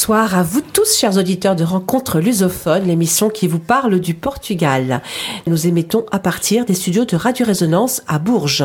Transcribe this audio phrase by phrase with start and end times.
[0.00, 5.02] Bonsoir à vous tous, chers auditeurs de Rencontre Lusophone, l'émission qui vous parle du Portugal.
[5.46, 8.64] Nous émettons à partir des studios de Radio Résonance à Bourges.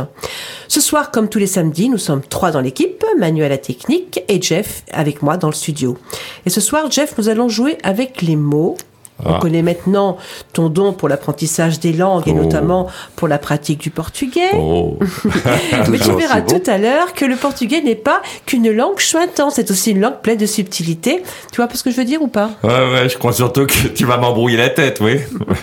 [0.69, 4.41] Ce soir, comme tous les samedis, nous sommes trois dans l'équipe, Manuel à technique et
[4.41, 5.97] Jeff avec moi dans le studio.
[6.45, 8.77] Et ce soir, Jeff, nous allons jouer avec les mots
[9.23, 9.39] on ah.
[9.39, 10.17] connaît maintenant
[10.51, 12.43] ton don pour l'apprentissage des langues et oh.
[12.43, 14.51] notamment pour la pratique du portugais.
[14.55, 14.99] Oh.
[15.89, 19.71] Mais tu verras tout à l'heure que le portugais n'est pas qu'une langue chointante, c'est
[19.71, 21.23] aussi une langue pleine de subtilité.
[21.51, 22.51] Tu vois ce que je veux dire ou pas?
[22.63, 25.19] Ouais, ouais, je crois surtout que tu vas m'embrouiller la tête, oui.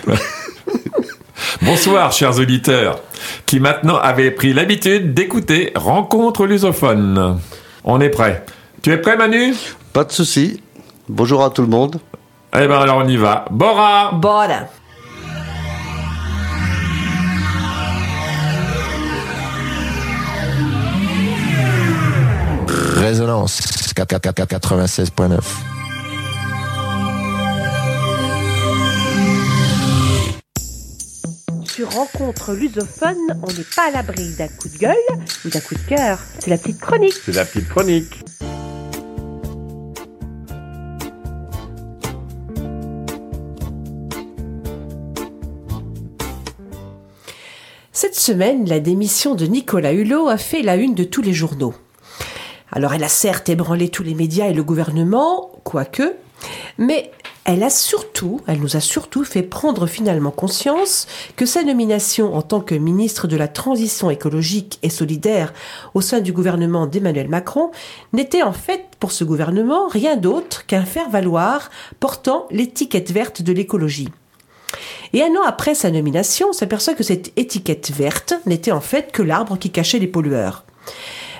[1.61, 2.99] Bonsoir, chers auditeurs,
[3.45, 7.39] qui maintenant avaient pris l'habitude d'écouter Rencontre lusophone.
[7.83, 8.45] On est prêt.
[8.81, 9.53] Tu es prêt, Manu?
[9.93, 10.61] Pas de souci.
[11.07, 11.99] Bonjour à tout le monde.
[12.55, 13.45] Eh ben alors on y va.
[13.49, 14.67] Bora Bora
[22.97, 23.59] Résonance
[23.95, 25.39] 96.9
[31.65, 34.95] Sur Rencontre lusophone, on n'est pas à l'abri d'un coup de gueule
[35.43, 36.19] ou d'un coup de cœur.
[36.37, 37.15] C'est la petite chronique.
[37.25, 38.23] C'est la petite chronique.
[48.03, 51.73] Cette semaine, la démission de Nicolas Hulot a fait la une de tous les journaux.
[52.69, 56.13] Alors elle a certes ébranlé tous les médias et le gouvernement, quoique,
[56.77, 57.11] mais
[57.45, 62.41] elle a surtout, elle nous a surtout fait prendre finalement conscience que sa nomination en
[62.41, 65.53] tant que ministre de la Transition écologique et solidaire
[65.93, 67.71] au sein du gouvernement d'Emmanuel Macron
[68.11, 74.09] n'était en fait pour ce gouvernement rien d'autre qu'un faire-valoir portant l'étiquette verte de l'écologie.
[75.13, 79.11] Et un an après sa nomination, on s'aperçoit que cette étiquette verte n'était en fait
[79.11, 80.63] que l'arbre qui cachait les pollueurs.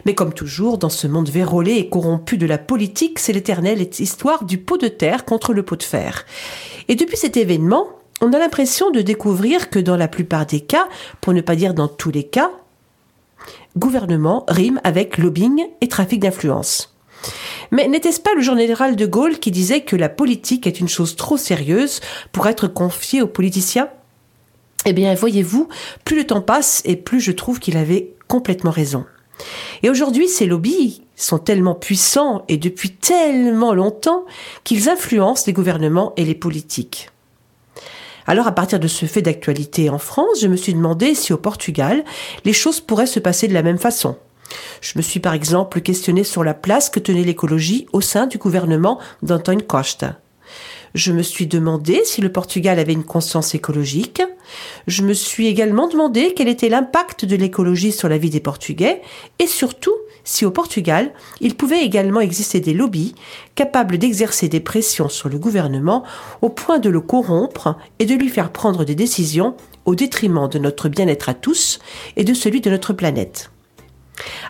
[0.05, 4.43] Mais comme toujours, dans ce monde vérolé et corrompu de la politique, c'est l'éternelle histoire
[4.43, 6.25] du pot de terre contre le pot de fer.
[6.87, 7.87] Et depuis cet événement,
[8.21, 10.87] on a l'impression de découvrir que dans la plupart des cas,
[11.21, 12.51] pour ne pas dire dans tous les cas,
[13.77, 16.92] gouvernement rime avec lobbying et trafic d'influence.
[17.71, 21.15] Mais n'était-ce pas le général de Gaulle qui disait que la politique est une chose
[21.15, 22.01] trop sérieuse
[22.31, 23.89] pour être confiée aux politiciens?
[24.85, 25.69] Eh bien, voyez-vous,
[26.03, 29.05] plus le temps passe et plus je trouve qu'il avait complètement raison.
[29.81, 34.25] Et aujourd'hui, ces lobbies sont tellement puissants et depuis tellement longtemps
[34.63, 37.09] qu'ils influencent les gouvernements et les politiques.
[38.25, 41.37] Alors à partir de ce fait d'actualité en France, je me suis demandé si au
[41.37, 42.03] Portugal,
[42.45, 44.17] les choses pourraient se passer de la même façon.
[44.81, 48.37] Je me suis par exemple questionné sur la place que tenait l'écologie au sein du
[48.37, 50.19] gouvernement d'Antoine Costa.
[50.93, 54.21] Je me suis demandé si le Portugal avait une conscience écologique.
[54.85, 59.01] Je me suis également demandé quel était l'impact de l'écologie sur la vie des Portugais
[59.39, 63.15] et surtout si au Portugal, il pouvait également exister des lobbies
[63.55, 66.03] capables d'exercer des pressions sur le gouvernement
[66.41, 70.59] au point de le corrompre et de lui faire prendre des décisions au détriment de
[70.59, 71.79] notre bien-être à tous
[72.15, 73.52] et de celui de notre planète.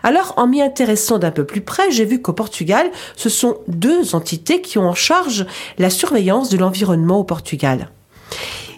[0.02, 4.14] Alors, en m'y intéressant d'un peu plus près, j'ai vu qu'au Portugal, ce sont deux
[4.14, 5.46] entités qui ont en charge
[5.78, 7.90] la surveillance de l'environnement au Portugal.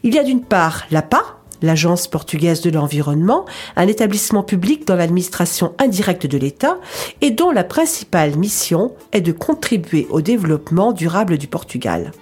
[0.02, 3.44] Il y a d'une part l'APA, l'Agence portugaise de l'environnement,
[3.76, 6.78] un établissement public dans l'administration indirecte de l'État
[7.20, 12.12] et dont la principale mission est de contribuer au développement durable du Portugal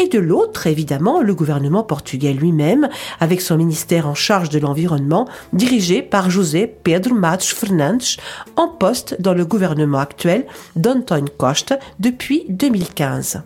[0.00, 2.88] et de l'autre, évidemment, le gouvernement portugais lui-même,
[3.20, 8.16] avec son ministère en charge de l'environnement, dirigé par José Pedro Matos Fernandes,
[8.56, 13.42] en poste dans le gouvernement actuel d'António Costa depuis 2015.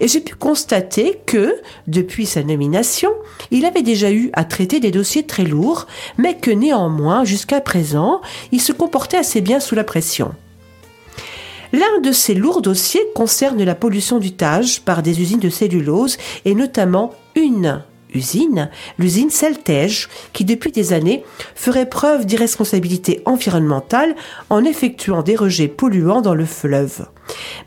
[0.00, 1.56] Et j'ai pu constater que,
[1.86, 3.10] depuis sa nomination,
[3.50, 5.86] il avait déjà eu à traiter des dossiers très lourds,
[6.16, 8.22] mais que néanmoins, jusqu'à présent,
[8.52, 10.32] il se comportait assez bien sous la pression.
[11.72, 16.16] L'un de ces lourds dossiers concerne la pollution du Tage par des usines de cellulose
[16.44, 17.82] et notamment une
[18.14, 21.24] usine, l'usine Celtège, qui depuis des années
[21.54, 24.14] ferait preuve d'irresponsabilité environnementale
[24.48, 27.06] en effectuant des rejets polluants dans le fleuve.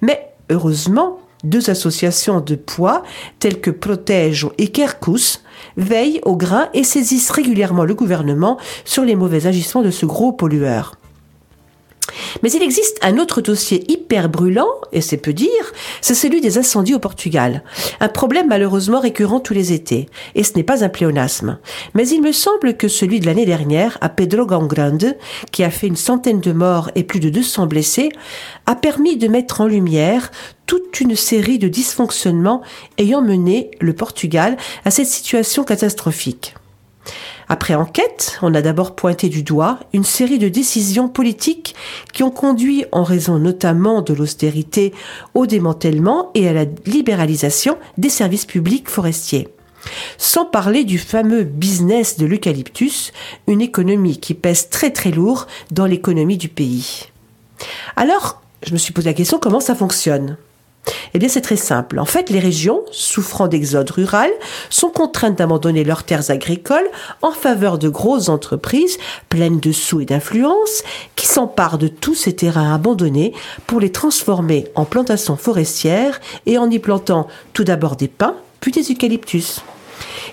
[0.02, 3.04] Mais heureusement, deux associations de poids
[3.40, 5.44] telles que Protège et Kerkus
[5.78, 10.32] veillent au grain et saisissent régulièrement le gouvernement sur les mauvais agissements de ce gros
[10.32, 10.96] pollueur.
[12.44, 15.50] Mais il existe un autre dossier hyper brûlant, et c'est peu dire,
[16.02, 17.64] c'est celui des incendies au Portugal.
[18.00, 20.08] Un problème malheureusement récurrent tous les étés.
[20.36, 21.60] Et ce n'est pas un pléonasme.
[21.94, 25.16] Mais il me semble que celui de l'année dernière, à Pedro Gangrande,
[25.52, 28.10] qui a fait une centaine de morts et plus de 200 blessés,
[28.66, 30.32] a permis de mettre en lumière
[30.66, 32.62] toute une série de dysfonctionnements
[32.98, 36.56] ayant mené le Portugal à cette situation catastrophique.
[37.52, 41.76] Après enquête, on a d'abord pointé du doigt une série de décisions politiques
[42.14, 44.94] qui ont conduit, en raison notamment de l'austérité,
[45.34, 49.50] au démantèlement et à la libéralisation des services publics forestiers.
[50.18, 53.12] Sans parler du fameux business de l'eucalyptus,
[53.48, 57.08] une économie qui pèse très très lourd dans l'économie du pays.
[57.98, 60.38] Alors, je me suis posé la question comment ça fonctionne?
[61.14, 62.00] Eh bien, c'est très simple.
[62.00, 64.30] En fait, les régions, souffrant d'exode rural,
[64.70, 66.90] sont contraintes d'abandonner leurs terres agricoles
[67.22, 68.98] en faveur de grosses entreprises
[69.30, 70.84] pleines de sous et d'influence
[71.16, 73.34] qui s'emparent de tous ces terrains abandonnés
[73.68, 78.72] pour les transformer en plantations forestières et en y plantant tout d'abord des pins, puis
[78.72, 79.62] des eucalyptus.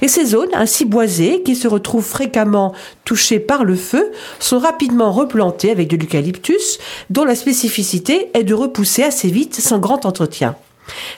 [0.02, 2.72] Et ces zones, ainsi boisées, qui se retrouvent fréquemment
[3.04, 6.78] touchées par le feu, sont rapidement replantées avec de l'eucalyptus,
[7.10, 10.56] dont la spécificité est de repousser assez vite sans grand entretien.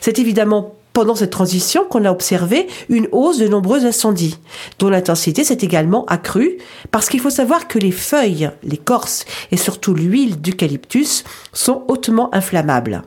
[0.01, 4.37] C'est évidemment pendant cette transition qu'on a observé une hausse de nombreux incendies,
[4.79, 6.57] dont l'intensité s'est également accrue,
[6.91, 13.03] parce qu'il faut savoir que les feuilles, l'écorce et surtout l'huile d'eucalyptus sont hautement inflammables.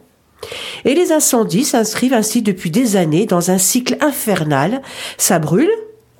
[0.85, 4.83] Et les incendies s'inscrivent ainsi depuis des années dans un cycle infernal.
[5.19, 5.71] Ça brûle,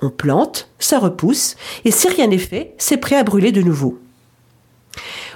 [0.01, 3.99] on plante, ça repousse, et si rien n'est fait, c'est prêt à brûler de nouveau.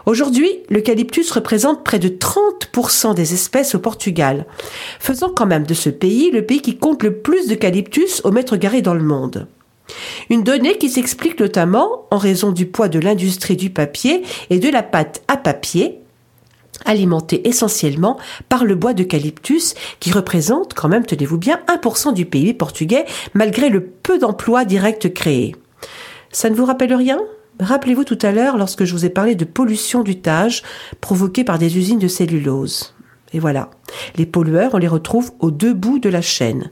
[0.06, 4.46] Aujourd'hui, l'eucalyptus représente près de 30% des espèces au Portugal,
[5.00, 8.58] faisant quand même de ce pays le pays qui compte le plus d'eucalyptus au mètre
[8.58, 9.48] carré dans le monde.
[10.30, 14.70] Une donnée qui s'explique notamment en raison du poids de l'industrie du papier et de
[14.70, 16.00] la pâte à papier,
[16.86, 18.18] alimenté essentiellement
[18.48, 23.70] par le bois d'eucalyptus qui représente quand même, tenez-vous bien, 1% du PIB portugais malgré
[23.70, 25.56] le peu d'emplois directs créés.
[26.32, 27.20] Ça ne vous rappelle rien?
[27.60, 30.64] Rappelez-vous tout à l'heure lorsque je vous ai parlé de pollution du Tage
[31.02, 32.96] provoquée par des usines de cellulose.
[33.34, 33.70] Et voilà,
[34.16, 36.72] les pollueurs, on les retrouve aux deux bouts de la chaîne.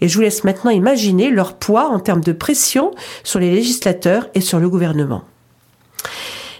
[0.00, 2.90] Et je vous laisse maintenant imaginer leur poids en termes de pression
[3.22, 5.22] sur les législateurs et sur le gouvernement.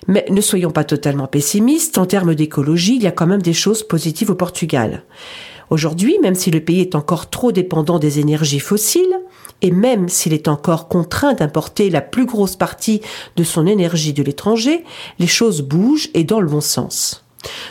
[0.08, 3.52] Mais ne soyons pas totalement pessimistes, en termes d'écologie, il y a quand même des
[3.52, 5.04] choses positives au Portugal.
[5.70, 9.20] Aujourd'hui, même si le pays est encore trop dépendant des énergies fossiles,
[9.62, 13.00] et même s'il est encore contraint d'importer la plus grosse partie
[13.36, 14.84] de son énergie de l'étranger,
[15.18, 17.24] les choses bougent et dans le bon sens.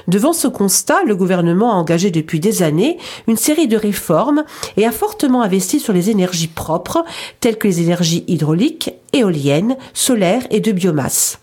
[0.07, 2.98] Devant ce constat, le gouvernement a engagé depuis des années
[3.28, 4.44] une série de réformes
[4.78, 7.04] et a fortement investi sur les énergies propres,
[7.39, 11.39] telles que les énergies hydrauliques, éoliennes, solaires et de biomasse.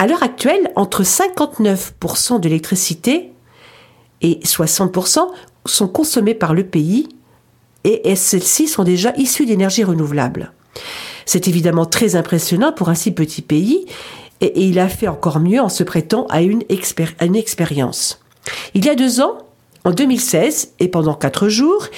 [0.00, 3.32] À l'heure actuelle, entre 59% de l'électricité
[4.22, 5.26] et 60%
[5.66, 7.08] sont consommés par le pays
[7.82, 10.52] et celles-ci sont déjà issues d'énergies renouvelables.
[11.26, 13.86] C'est évidemment très impressionnant pour un si petit pays
[14.40, 16.62] et, il a fait encore mieux en se prêtant à une,
[17.20, 18.20] une expérience.
[18.74, 19.38] Il y a deux ans,
[19.84, 21.88] en 2016, et pendant quatre jours,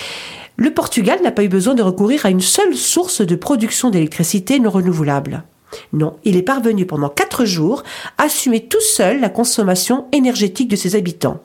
[0.57, 4.59] le Portugal n'a pas eu besoin de recourir à une seule source de production d'électricité
[4.59, 5.45] non renouvelable.
[5.93, 7.83] Non, il est parvenu pendant quatre jours
[8.19, 11.41] à assumer tout seul la consommation énergétique de ses habitants.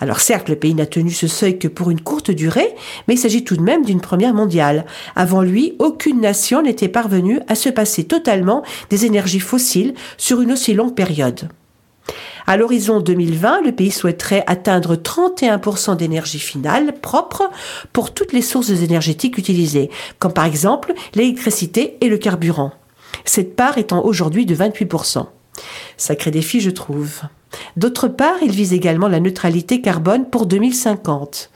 [0.00, 2.74] Alors certes, le pays n'a tenu ce seuil que pour une courte durée,
[3.06, 4.84] mais il s'agit tout de même d'une première mondiale.
[5.14, 10.52] Avant lui, aucune nation n'était parvenue à se passer totalement des énergies fossiles sur une
[10.52, 11.48] aussi longue période.
[12.48, 17.48] À l'horizon 2020, le pays souhaiterait atteindre 31% d'énergie finale propre
[17.92, 22.72] pour toutes les sources énergétiques utilisées, comme par exemple l'électricité et le carburant
[23.24, 25.26] cette part étant aujourd'hui de 28%.
[25.96, 27.20] Sacré défi, je trouve.
[27.76, 31.50] D'autre part, il vise également la neutralité carbone pour 2050.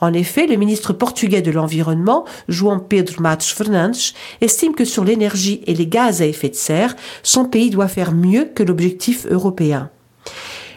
[0.00, 5.62] En effet, le ministre portugais de l'Environnement, João Pedro Matos Fernandes, estime que sur l'énergie
[5.66, 9.90] et les gaz à effet de serre, son pays doit faire mieux que l'objectif européen.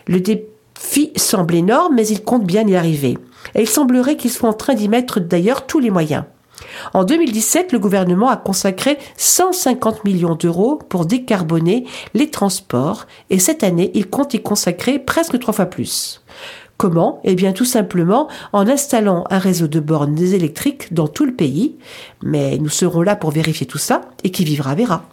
[0.07, 3.17] Le défi semble énorme, mais il compte bien y arriver.
[3.55, 6.23] Et il semblerait qu'il soit en train d'y mettre d'ailleurs tous les moyens.
[6.93, 13.63] En 2017, le gouvernement a consacré 150 millions d'euros pour décarboner les transports et cette
[13.63, 16.21] année, il compte y consacrer presque trois fois plus.
[16.77, 17.19] Comment?
[17.23, 21.75] Eh bien tout simplement en installant un réseau de bornes électriques dans tout le pays.
[22.23, 25.05] Mais nous serons là pour vérifier tout ça et qui vivra verra.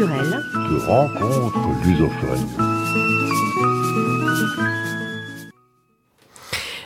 [0.00, 2.46] Culturelle de rencontre lusophone.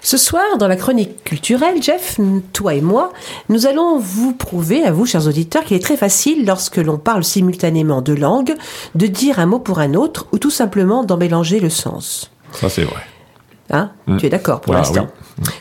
[0.02, 2.18] Ce soir, dans la chronique culturelle, Jeff,
[2.52, 3.12] toi et moi,
[3.49, 7.23] nous allons vous prouver, à vous, chers auditeurs, qu'il est très facile, lorsque l'on parle
[7.23, 8.54] simultanément de langues,
[8.97, 12.33] de dire un mot pour un autre, ou tout simplement d'en mélanger le sens.
[12.50, 13.02] Ça, c'est vrai.
[13.71, 13.92] Hein?
[14.18, 15.06] Tu es d'accord pour Ah, l'instant?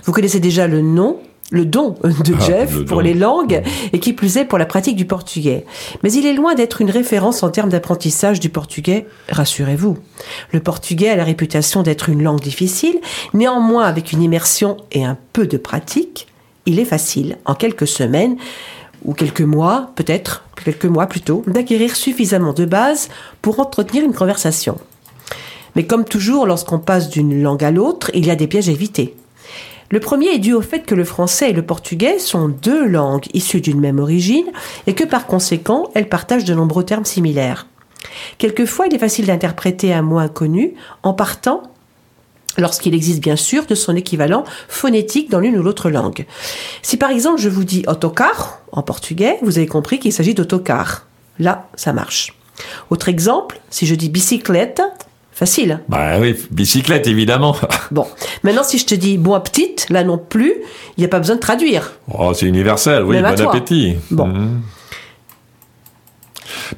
[0.05, 1.19] Vous connaissez déjà le nom
[1.53, 3.03] le don de Ah, Jeff pour don.
[3.03, 3.61] les langues
[3.93, 5.65] et qui plus est pour la pratique du portugais.
[6.01, 9.97] Mais il est loin d'être une référence en termes d'apprentissage du portugais, rassurez-vous.
[10.51, 12.95] Le portugais a la réputation d'être une langue difficile,
[13.35, 16.27] néanmoins avec une immersion et un peu de pratique,
[16.65, 18.35] il est facile, en quelques semaines
[19.05, 23.09] ou quelques mois, peut-être, quelques mois plutôt, d'acquérir suffisamment de bases
[23.43, 24.77] pour entretenir une conversation.
[25.75, 28.71] Mais comme toujours, lorsqu'on passe d'une langue à l'autre, il y a des pièges à
[28.71, 29.15] éviter.
[29.93, 33.27] Le premier est dû au fait que le français et le portugais sont deux langues
[33.35, 34.47] issues d'une même origine
[34.87, 37.67] et que par conséquent, elles partagent de nombreux termes similaires.
[38.39, 40.73] Quelquefois, il est facile d'interpréter un mot inconnu
[41.03, 41.61] en partant,
[42.57, 46.25] lorsqu'il existe bien sûr, de son équivalent phonétique dans l'une ou l'autre langue.
[46.81, 51.05] Si par exemple je vous dis autocar en portugais, vous avez compris qu'il s'agit d'autocar.
[51.37, 52.33] Là, ça marche.
[52.89, 54.81] Autre exemple, si je dis bicyclette,
[55.33, 55.81] facile.
[55.89, 57.55] Bah oui, bicyclette, évidemment.
[57.91, 58.07] Bon,
[58.43, 60.53] maintenant si je te dis bon petite, là non plus,
[60.97, 61.93] il n'y a pas besoin de traduire.
[62.11, 63.95] Oh, c'est universel, oui, Même bon appétit.
[64.09, 64.27] Bon.
[64.27, 64.61] Mhm.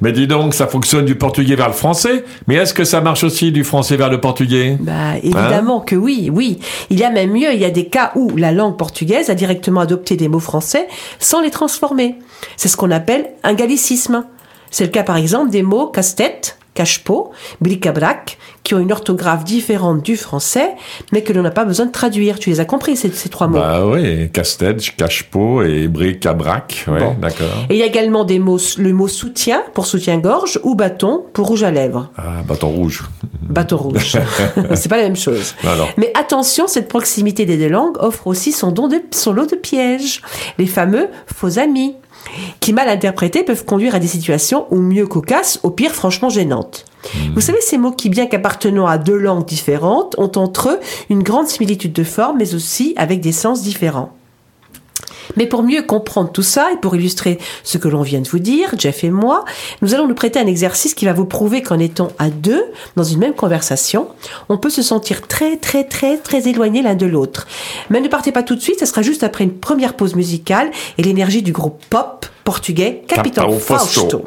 [0.00, 3.24] Mais dis donc, ça fonctionne du portugais vers le français, mais est-ce que ça marche
[3.24, 4.76] aussi du français vers le portugais?
[4.80, 6.58] Bah évidemment que oui, oui.
[6.90, 9.34] Il y a même mieux, il y a des cas où la langue portugaise a
[9.34, 10.86] directement adopté des mots français
[11.18, 12.16] sans les transformer.
[12.56, 14.24] C'est ce qu'on appelle un gallicisme.
[14.70, 17.30] C'est le cas par exemple des mots casse-tête, cache-pot,
[17.60, 20.74] bric-à-brac, qui ont une orthographe différente du français,
[21.12, 22.38] mais que l'on n'a pas besoin de traduire.
[22.38, 23.58] Tu les as compris, ces, ces trois mots?
[23.58, 27.16] Bah oui, casse-tête, cache-pot et bric-à-brac, ouais, Bon.
[27.20, 27.46] d'accord.
[27.70, 31.46] Et il y a également des mots, le mot soutien pour soutien-gorge ou bâton pour
[31.48, 32.10] rouge à lèvres.
[32.16, 33.04] Ah, bâton rouge.
[33.46, 34.16] Bâton rouge.
[34.74, 35.54] C'est pas la même chose.
[35.62, 35.70] Non.
[35.96, 39.54] Mais attention, cette proximité des deux langues offre aussi son, don de, son lot de
[39.54, 40.20] pièges.
[40.58, 41.94] Les fameux faux amis,
[42.60, 46.84] qui mal interprétés peuvent conduire à des situations ou mieux cocasses, au pire franchement gênantes.
[47.34, 51.22] Vous savez, ces mots qui, bien qu'appartenant à deux langues différentes, ont entre eux une
[51.22, 54.12] grande similitude de forme, mais aussi avec des sens différents.
[55.36, 58.38] Mais pour mieux comprendre tout ça et pour illustrer ce que l'on vient de vous
[58.38, 59.44] dire, Jeff et moi,
[59.82, 62.64] nous allons nous prêter un exercice qui va vous prouver qu'en étant à deux
[62.96, 64.08] dans une même conversation,
[64.48, 67.46] on peut se sentir très très très très éloigné l'un de l'autre.
[67.90, 70.70] Mais ne partez pas tout de suite, ce sera juste après une première pause musicale
[70.98, 74.24] et l'énergie du groupe pop portugais Capitão Fausto.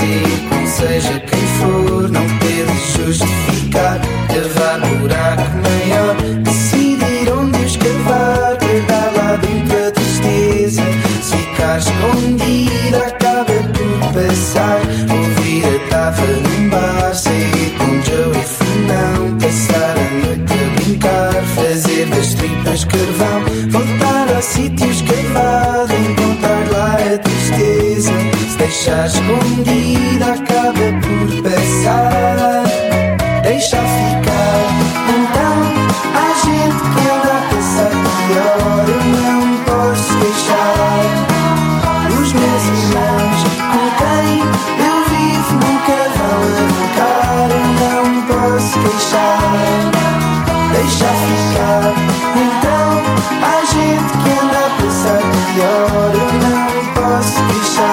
[0.00, 4.00] Ir com seja quem for Não ter de justificar.
[4.28, 10.82] Cavar buraco maior Decidir onde escavar Guardar lá dentro a tristeza.
[11.22, 14.80] Se ficar escondida Acaba por passar.
[15.10, 19.38] Ouvir a tava num bar Sair com Joe e Fernão.
[19.38, 23.44] Passar a noite a brincar Fazer das tripas carvão.
[23.70, 28.12] Voltar ao sítio escavado Encontrar lá a tristeza.
[28.48, 29.81] Se deixar escondida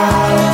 [0.02, 0.49] Oh,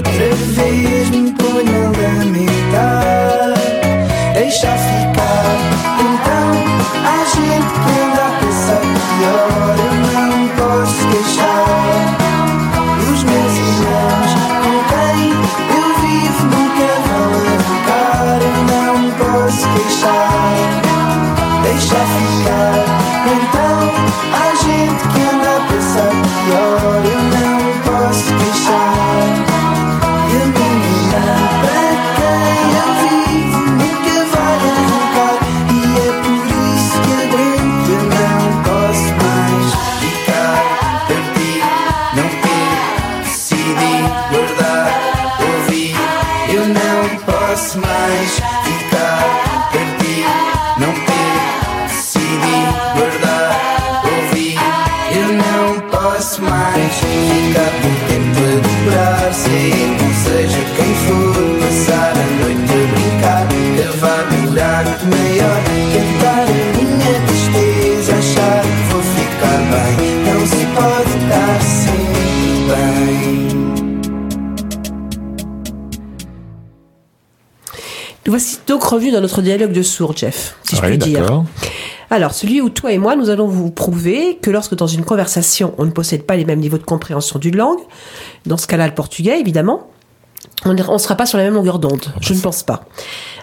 [0.00, 3.54] outra vez me ponho a lamentar.
[4.34, 4.72] Deixa
[78.90, 81.42] revus dans notre dialogue de sourds, Jeff, si je Oui, puis dire.
[82.10, 85.74] Alors, celui où toi et moi, nous allons vous prouver que lorsque dans une conversation,
[85.78, 87.78] on ne possède pas les mêmes niveaux de compréhension d'une langue,
[88.46, 89.88] dans ce cas-là, le portugais, évidemment,
[90.64, 92.04] on ne sera pas sur la même longueur d'onde.
[92.20, 92.84] Je ne pense pas.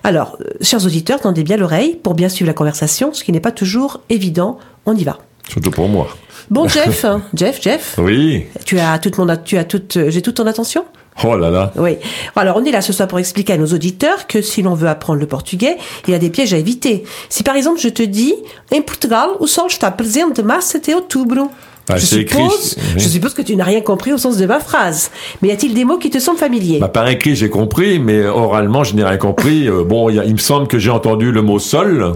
[0.04, 3.40] Alors, euh, chers auditeurs, tendez bien l'oreille pour bien suivre la conversation, ce qui n'est
[3.40, 4.58] pas toujours évident.
[4.86, 5.18] On y va.
[5.50, 6.10] Surtout pour moi.
[6.50, 8.46] Bon, Jeff, hein, Jeff, Jeff, Oui.
[8.66, 10.86] tu as toute mon, tu as toute, j'ai toute ton attention?
[11.24, 11.72] Oh là là.
[11.78, 11.98] Oui.
[12.36, 14.88] Alors, on est là ce soir pour expliquer à nos auditeurs que si l'on veut
[14.88, 15.78] apprendre le portugais,
[16.08, 17.04] il y a des pièges à éviter.
[17.30, 18.36] Si par exemple je te dis,
[18.72, 21.50] em Portugal, o sol está presente de mars até outubro.
[21.90, 22.84] Ah, je, suppose, oui.
[23.02, 25.10] je suppose que tu n'as rien compris au sens de ma phrase.
[25.42, 26.80] Mais y a-t-il des mots qui te semblent familiers?
[26.80, 29.70] Bah, par écrit, j'ai compris, mais oralement, je n'ai rien compris.
[29.70, 32.14] Euh, bon, il y a- il me semble que j'ai entendu le mot sol.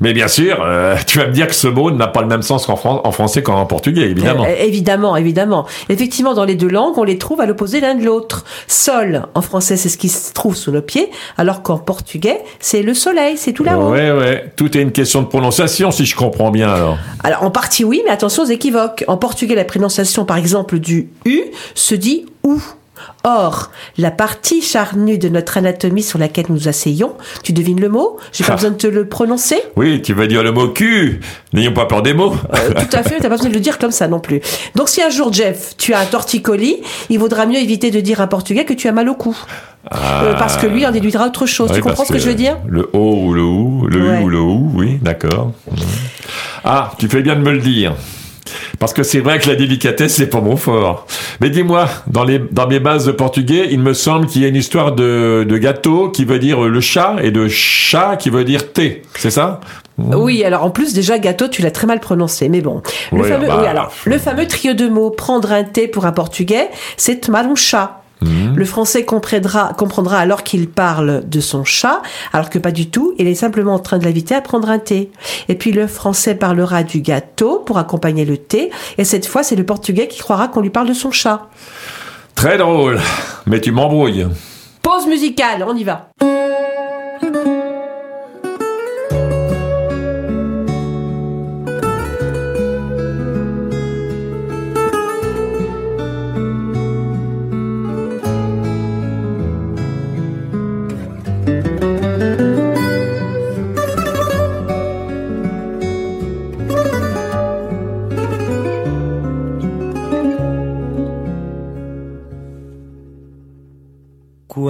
[0.00, 2.42] Mais bien sûr, euh, tu vas me dire que ce mot n'a pas le même
[2.42, 4.44] sens qu'en fran- en français qu'en portugais, évidemment.
[4.44, 5.66] Euh, évidemment, évidemment.
[5.88, 8.44] Effectivement, dans les deux langues, on les trouve à l'opposé l'un de l'autre.
[8.66, 12.82] Sol, en français, c'est ce qui se trouve sous nos pieds, alors qu'en portugais, c'est
[12.82, 13.90] le soleil, c'est tout là-haut.
[13.90, 14.52] Ouais, ouais.
[14.56, 16.96] Tout est une question de prononciation, si je comprends bien, alors.
[17.22, 19.04] Alors, en partie oui, mais attention aux équivoques.
[19.06, 21.42] En portugais, la prononciation, par exemple, du U
[21.74, 22.60] se dit OU.
[23.24, 28.16] Or, la partie charnue de notre anatomie sur laquelle nous asseyons, tu devines le mot?
[28.32, 28.56] J'ai pas Ah.
[28.56, 29.56] besoin de te le prononcer?
[29.76, 31.20] Oui, tu vas dire le mot cul.
[31.52, 32.34] N'ayons pas peur des mots.
[32.54, 34.40] Euh, Tout à fait, t'as pas besoin de le dire comme ça non plus.
[34.74, 36.78] Donc, si un jour, Jeff, tu as un torticolis,
[37.10, 39.36] il vaudra mieux éviter de dire en portugais que tu as mal au cou.
[39.94, 41.68] Euh, parce que lui en déduira autre chose.
[41.70, 41.74] Ah.
[41.74, 42.56] Oui, tu comprends ce que, je veux dire?
[42.66, 44.20] Le O ou le OU, le Ouais.
[44.20, 45.52] U ou le OU, oui, d'accord.
[46.64, 47.94] Ah, tu fais bien de me le dire.
[48.80, 51.06] Parce que c'est vrai que la délicatesse, c'est pas mon fort.
[51.42, 54.48] Mais dis-moi, dans, les, dans mes bases de portugais, il me semble qu'il y a
[54.48, 58.42] une histoire de, de gâteau qui veut dire le chat et de chat qui veut
[58.42, 59.02] dire thé.
[59.18, 59.60] C'est ça?
[59.98, 62.82] Oui, alors en plus déjà gâteau, tu l'as très mal prononcé, mais bon.
[63.12, 66.12] Le fameux, bah, oui, alors le fameux trio de mots prendre un thé pour un
[66.12, 67.99] portugais, c'est tomar um chá.
[68.22, 68.54] Mhm.
[68.56, 72.02] Le français comprendra, comprendra alors qu'il parle de son chat,
[72.32, 74.78] alors que pas du tout, il est simplement en train de l'inviter à prendre un
[74.78, 75.10] thé.
[75.48, 79.56] Et puis le français parlera du gâteau pour accompagner le thé, et cette fois c'est
[79.56, 81.48] le portugais qui croira qu'on lui parle de son chat.
[82.34, 83.00] Très drôle.
[83.46, 84.26] Mais tu m'embrouilles.
[84.82, 86.10] Pause musicale, on y va.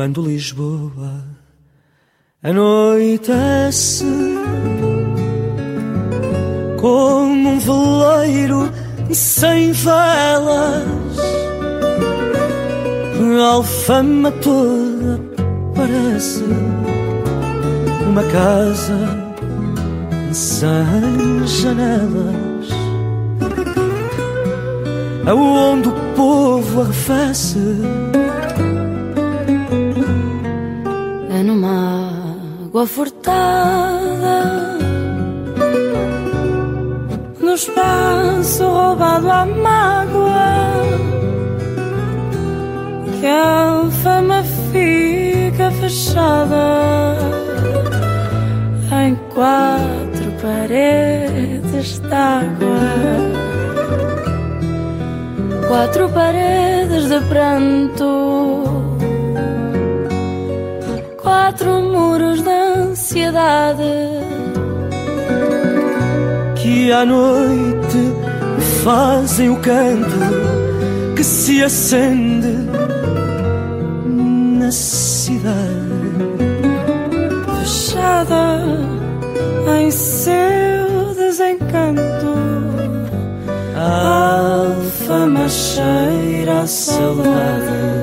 [0.01, 1.27] Quando Lisboa
[2.43, 4.07] anoitece
[6.81, 8.73] como um veleiro
[9.13, 11.19] sem velas,
[13.43, 15.21] a alfama toda
[15.75, 16.45] parece
[18.09, 18.97] uma casa
[20.33, 22.71] sem janelas,
[25.27, 27.59] aonde o povo arrefece.
[32.71, 34.39] Água furtada
[37.41, 40.85] No espaço roubado à mágoa
[43.21, 47.17] Que a fama fica fechada
[49.05, 53.41] Em quatro paredes d'água
[55.67, 58.65] Quatro paredes de pranto.
[61.23, 62.60] Quatro muros de
[63.11, 63.83] ansiedade.
[66.55, 68.15] que à noite
[68.85, 72.55] fazem o canto que se acende
[74.59, 75.51] na cidade.
[77.59, 78.63] Fechada
[79.81, 82.01] em seu desencanto,
[83.75, 88.00] A alfama cheira a saudade.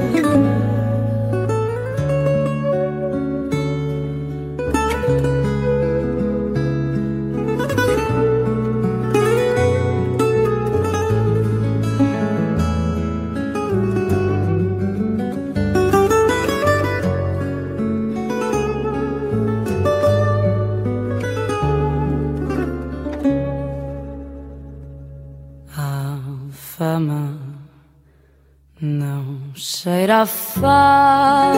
[30.17, 31.57] Cheira a fado.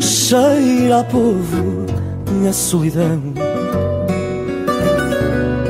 [0.00, 1.86] Cheira a povo
[2.48, 3.20] a solidão.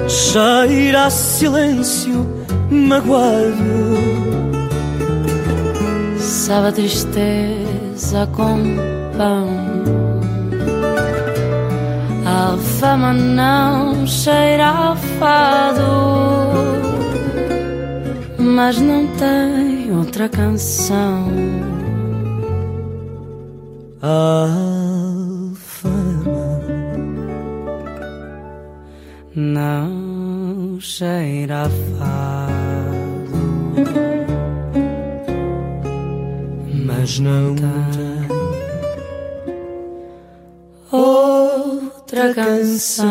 [0.09, 2.27] Cheira a silêncio
[2.71, 3.99] magoado.
[6.19, 8.59] Sabe a tristeza com
[9.17, 9.49] pão.
[12.25, 16.80] A fama não cheira a fado,
[18.51, 21.29] mas não tem outra canção.
[24.03, 24.47] A
[25.55, 26.61] fama
[29.35, 33.41] não cheira a fado,
[36.85, 37.71] mas não tem
[40.91, 43.11] outra canção.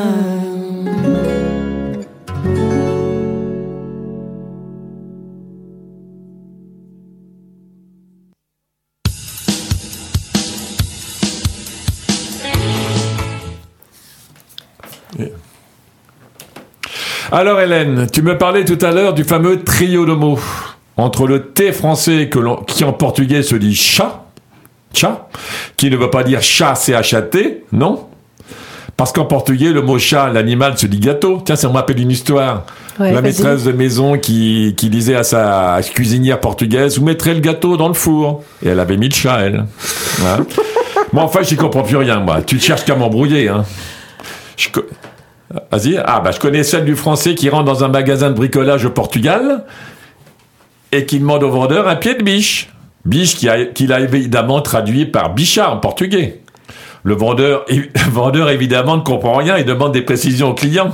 [17.31, 20.39] Alors Hélène, tu me parlais tout à l'heure du fameux trio de mots
[20.97, 24.25] entre le T français que qui en portugais se dit chat,
[24.95, 25.29] chat,
[25.77, 28.07] qui ne veut pas dire chat, C-H-A-T, non?
[28.97, 31.41] Parce qu'en portugais, le mot chat, l'animal, se dit gâteau.
[31.45, 32.65] Tiens, ça me rappelle une histoire.
[32.99, 37.39] Ouais, La maîtresse de maison qui, qui disait à sa cuisinière portugaise, vous mettrez le
[37.39, 38.43] gâteau dans le four.
[38.61, 39.65] Et elle avait mis le chat, elle.
[40.25, 40.45] Hein?
[41.13, 42.41] Moi, enfin, j'y comprends plus rien, moi.
[42.41, 43.63] Tu cherches qu'à m'embrouiller, hein.
[44.57, 44.67] Je
[45.71, 45.97] Vas-y.
[46.05, 48.91] Ah, bah, je connais celle du français qui rentre dans un magasin de bricolage au
[48.91, 49.63] Portugal
[50.91, 52.69] et qui demande au vendeur un pied de biche.
[53.05, 56.41] Biche qui a- qu'il a évidemment traduit par bichard en portugais.
[57.03, 60.93] Le vendeur, le vendeur, évidemment, ne comprend rien et demande des précisions au client.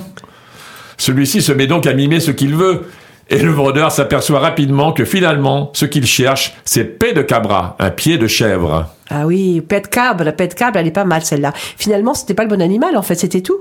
[0.98, 2.84] Celui-ci se met donc à mimer ce qu'il veut.
[3.30, 7.90] Et le vendeur s'aperçoit rapidement que finalement, ce qu'il cherche, c'est paix de cabra, un
[7.90, 8.88] pied de chèvre.
[9.10, 11.54] Ah oui, pet câble, pet câble, elle est pas mal celle-là.
[11.56, 13.60] Finalement, c'était pas le bon animal, en fait, c'était tout.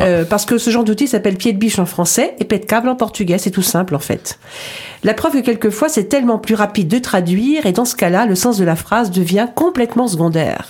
[0.00, 2.88] Euh, parce que ce genre d'outil s'appelle pied de biche en français et pet câble
[2.88, 4.38] en portugais, c'est tout simple en fait.
[5.04, 8.34] La preuve que quelquefois c'est tellement plus rapide de traduire et dans ce cas-là, le
[8.34, 10.66] sens de la phrase devient complètement secondaire.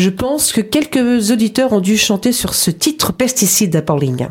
[0.00, 4.30] Je pense que quelques auditeurs ont dû chanter sur ce titre pesticide à Pauline.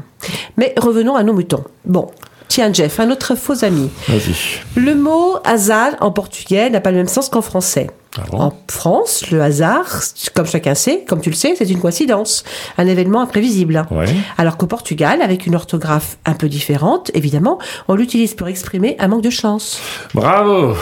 [0.58, 1.63] Mais revenons à nos moutons.
[1.86, 2.08] Bon.
[2.47, 3.91] Tiens, Jeff, un autre faux ami.
[4.08, 4.34] Vas-y.
[4.75, 7.86] Le mot hasard en portugais n'a pas le même sens qu'en français.
[8.17, 10.01] Ah bon En France, le hasard,
[10.34, 12.43] comme chacun sait, comme tu le sais, c'est une coïncidence,
[12.79, 13.86] un événement imprévisible.
[13.91, 14.08] Ouais.
[14.39, 19.08] Alors qu'au Portugal, avec une orthographe un peu différente, évidemment, on l'utilise pour exprimer un
[19.08, 19.79] manque de chance.
[20.15, 20.75] Bravo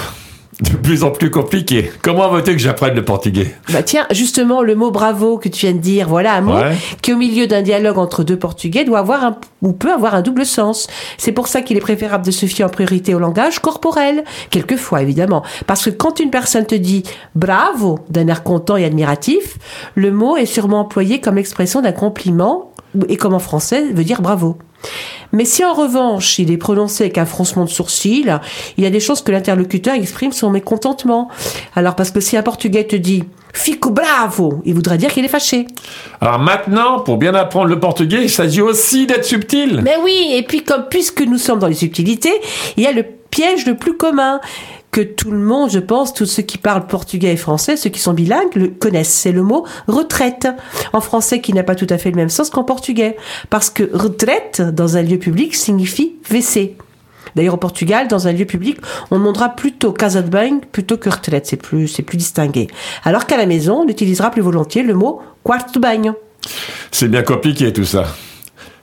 [0.59, 1.91] De plus en plus compliqué.
[2.01, 3.53] Comment veux-tu que j'apprenne le portugais?
[3.71, 6.75] Bah tiens, justement, le mot bravo que tu viens de dire, voilà un mot Ouais.
[7.03, 10.23] qui, au milieu d'un dialogue entre deux Portugais, doit avoir un, ou peut avoir un
[10.23, 10.87] double sens.
[11.19, 15.03] C'est pour ça qu'il est préférable de se fier en priorité au langage corporel, quelquefois
[15.03, 15.43] évidemment.
[15.67, 17.03] Parce que quand une personne te dit
[17.35, 19.57] bravo d'un air content et admiratif,
[19.93, 22.71] le mot est sûrement employé comme expression d'un compliment
[23.09, 24.57] et comme en français veut dire bravo.
[25.33, 28.31] Mais si en revanche il est prononcé avec un froncement de sourcils,
[28.77, 31.29] il y a des chances que l'interlocuteur exprime son mécontentement.
[31.75, 35.29] Alors parce que si un portugais te dit fico bravo, il voudrait dire qu'il est
[35.29, 35.67] fâché.
[36.21, 39.81] Alors maintenant, pour bien apprendre le portugais, il s'agit aussi d'être subtil.
[39.83, 42.33] Mais oui, et puis comme puisque nous sommes dans les subtilités,
[42.77, 44.39] il y a le piège le plus commun
[44.91, 47.99] que tout le monde, je pense, tous ceux qui parlent portugais et français, ceux qui
[47.99, 49.13] sont bilingues, le connaissent.
[49.13, 50.47] C'est le mot retraite.
[50.93, 53.15] En français, qui n'a pas tout à fait le même sens qu'en portugais.
[53.49, 56.75] Parce que retraite, dans un lieu public, signifie WC.
[57.35, 58.79] D'ailleurs, au Portugal, dans un lieu public,
[59.11, 61.45] on demandera plutôt casa de banho plutôt que retraite.
[61.45, 62.67] C'est plus, c'est plus distingué.
[63.03, 66.15] Alors qu'à la maison, on utilisera plus volontiers le mot quarto de banho.
[66.91, 68.07] C'est bien compliqué tout ça.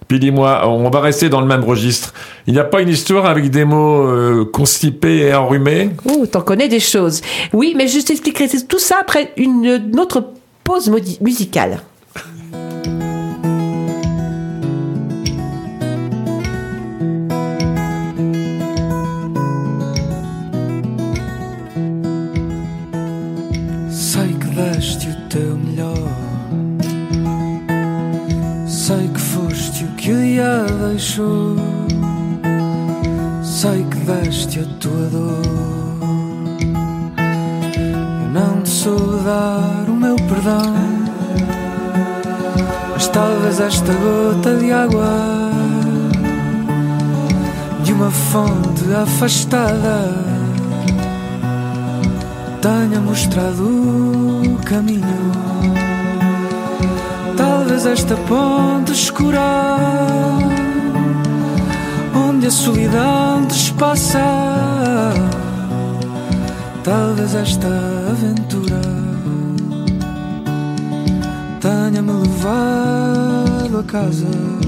[0.09, 2.12] Puis dis-moi, on va rester dans le même registre.
[2.47, 5.90] Il n'y a pas une histoire avec des mots euh, constipés et enrhumés?
[6.05, 7.21] Oh, t'en connais des choses.
[7.53, 10.90] Oui, mais je t'expliquerai tout ça après une, autre pause
[11.21, 11.81] musicale.
[33.45, 35.43] Sei que deste a tua dor.
[37.19, 40.75] Eu não te sou dar o meu perdão.
[42.93, 45.51] Mas talvez esta gota de água
[47.83, 50.25] de uma fonte afastada
[52.63, 55.33] tenha mostrado o caminho.
[57.37, 59.41] Talvez esta ponte escura,
[62.45, 64.21] onde a solidão despassa.
[66.83, 67.69] Talvez esta
[68.11, 68.81] aventura
[71.61, 74.63] tenha-me levado a casa.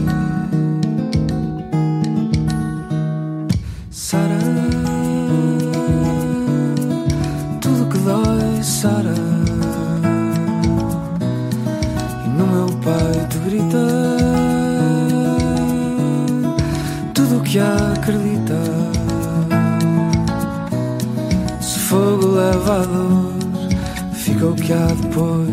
[24.12, 25.48] Fica o que há depois.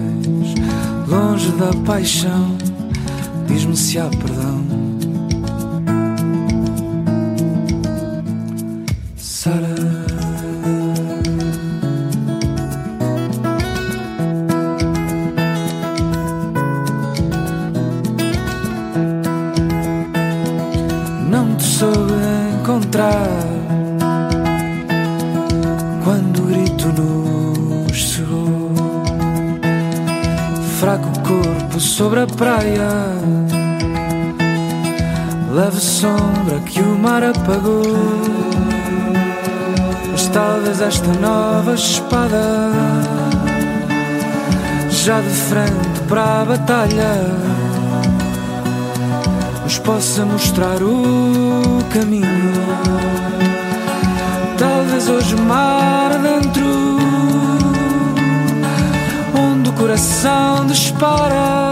[1.07, 2.57] Longe da paixão
[3.47, 4.62] diz-me se há perdão
[37.23, 37.81] mar apagou.
[40.11, 42.71] Mas talvez esta nova espada,
[44.89, 47.15] já de frente para a batalha
[49.63, 52.53] nos possa mostrar o caminho.
[54.57, 56.97] Talvez hoje mar dentro,
[59.39, 61.71] onde o coração dispara,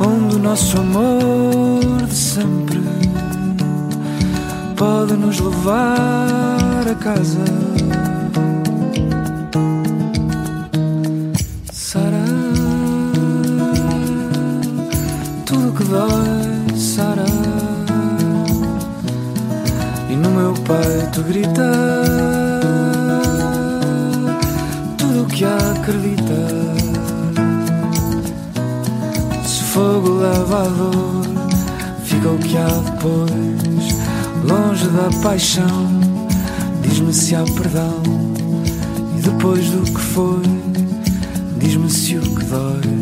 [0.00, 2.65] onde o nosso amor de sempre
[4.76, 7.44] pode nos levar a casa.
[11.72, 12.24] Sara
[15.46, 17.24] tudo que dói Sara
[20.10, 21.72] e no meu peito grita
[24.98, 26.34] tudo o que acredita.
[29.42, 31.26] Se fogo leva a dor
[32.04, 33.65] fica o que há depois
[34.46, 35.86] longe da paixão
[36.82, 38.02] diz-me se há perdão
[39.18, 40.56] e depois do que foi
[41.58, 42.95] Diz-me se o que dói.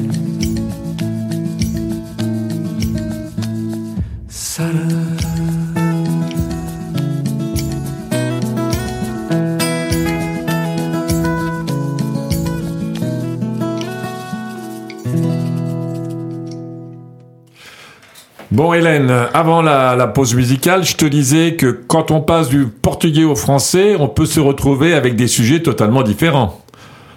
[18.55, 23.25] Bon Hélène, avant la, pause musicale, je te disais que quand on passe du portugais
[23.25, 26.63] au français, on peut se retrouver avec des sujets totalement différents.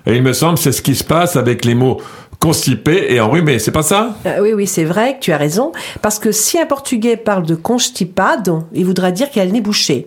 [0.08, 2.02] Et il me semble c'est ce qui se passe avec les mots
[2.40, 4.16] constipé et enrhumé, c'est pas ça?
[4.26, 5.72] Euh, oui, oui, c'est vrai que tu as raison.
[6.02, 9.62] Parce que si un Portugais parle de constipado, il voudra dire qu'il a le nez
[9.62, 10.06] bouché.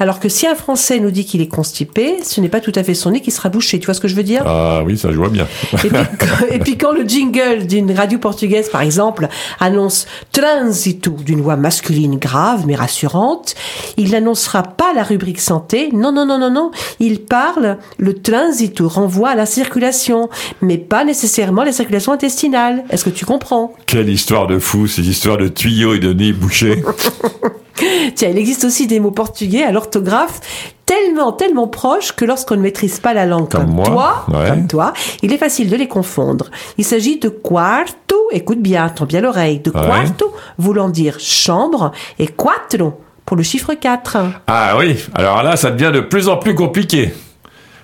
[0.00, 2.82] Alors que si un Français nous dit qu'il est constipé, ce n'est pas tout à
[2.82, 3.78] fait son nez qui sera bouché.
[3.78, 4.42] Tu vois ce que je veux dire?
[4.46, 5.46] Ah oui, ça je vois bien.
[5.72, 9.28] et puis, quand- et puis quand le jingle d'une radio portugaise, par exemple,
[9.60, 13.54] annonce transito d'une voix masculine grave mais rassurante,
[13.96, 15.90] il n'annoncera pas la rubrique santé.
[15.92, 16.70] Non, non, non, non, non.
[17.00, 20.28] Il parle, le transito renvoie à la circulation,
[20.60, 22.84] mais pas nécessairement la circulation intestinale.
[22.90, 26.32] Est-ce que tu comprends Quelle histoire de fou, ces histoires de tuyaux et de nez
[26.32, 26.82] bouchés.
[28.16, 30.40] Tiens, il existe aussi des mots portugais à l'orthographe
[30.84, 34.48] tellement, tellement proches que lorsqu'on ne maîtrise pas la langue comme, Comme moi, toi, ouais.
[34.48, 34.92] comme toi,
[35.22, 36.46] il est facile de les confondre.
[36.76, 39.80] Il s'agit de quarto, écoute bien, tends bien l'oreille, de Ouais.
[39.86, 42.94] quarto voulant dire chambre et quattro
[43.24, 44.16] pour le chiffre 4.
[44.48, 47.12] Ah oui, alors là, ça devient de plus en plus compliqué.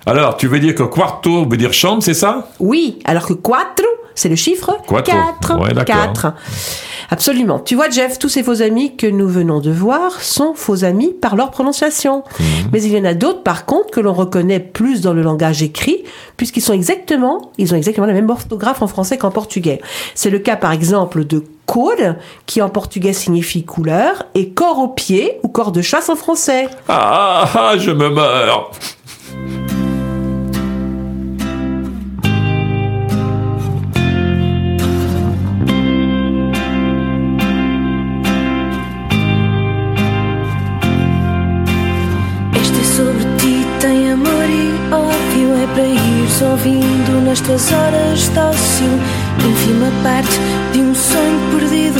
[0.05, 2.47] Alors, tu veux dire que quarto veut dire chambre, c'est ça?
[2.59, 5.17] Oui, alors que quattro, c'est le chiffre Quattro.
[5.41, 5.59] 4.
[5.59, 6.13] Ouais, d'accord.
[6.13, 6.33] 4.
[7.09, 7.59] Absolument.
[7.59, 11.13] Tu vois, Jeff, tous ces faux amis que nous venons de voir sont faux amis
[11.21, 12.23] par leur prononciation.
[12.39, 12.45] Mhm.
[12.71, 15.61] Mais il y en a d'autres, par contre, que l'on reconnaît plus dans le langage
[15.61, 16.03] écrit,
[16.37, 19.81] puisqu'ils sont exactement, ils ont exactement la même orthographe en français qu'en portugais.
[20.13, 21.93] C'est le cas, par exemple, de cor,
[22.45, 26.67] qui en portugais signifie couleur, et corps au pied, ou corps de chasse en français.
[26.87, 28.71] ah, ah, ah, je me meurs.
[44.91, 45.55] Ódio.
[45.63, 49.25] É para ires ouvindo nas tuas horas de ócio.
[49.47, 50.39] Ínfima parte
[50.73, 51.99] de um sonho perdido.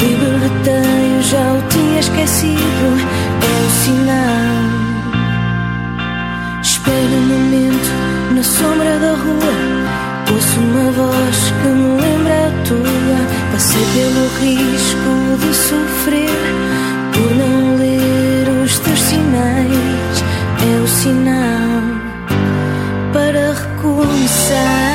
[0.00, 2.86] Libertei-o, já o tinha esquecido.
[3.42, 4.82] É o sinal.
[6.62, 7.90] Espero um momento
[8.34, 9.52] na sombra da rua.
[10.32, 13.18] Ouço uma voz que me lembra a tua.
[13.52, 16.40] Passei pelo risco de sofrer
[17.12, 20.24] por não ler os teus sinais.
[20.62, 21.91] É o sinal
[23.82, 24.91] 不们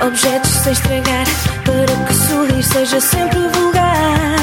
[0.00, 1.26] objetos sem estragar
[1.64, 4.36] para que sorrir seja sempre vulgar.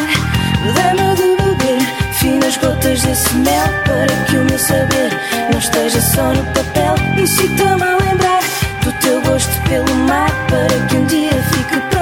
[0.76, 1.82] Dá-me de beber
[2.14, 5.10] finas gotas desse mel para que o meu saber
[5.52, 6.96] não esteja só no papel.
[7.18, 8.42] Incita-me a lembrar
[8.84, 11.93] do teu gosto pelo mar para que um dia fique